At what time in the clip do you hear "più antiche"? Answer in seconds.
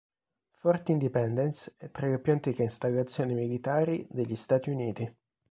2.17-2.63